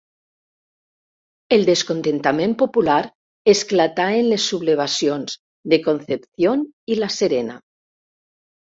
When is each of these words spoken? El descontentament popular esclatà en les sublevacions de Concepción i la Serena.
El 1.57 1.65
descontentament 1.67 2.57
popular 2.63 2.97
esclatà 3.55 4.09
en 4.23 4.31
les 4.33 4.49
sublevacions 4.55 5.41
de 5.75 5.81
Concepción 5.91 6.69
i 6.97 7.01
la 7.05 7.17
Serena. 7.21 7.65